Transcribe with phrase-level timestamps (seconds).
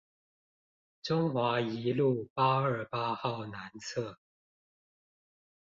[1.03, 4.15] 中華一路八二八號南側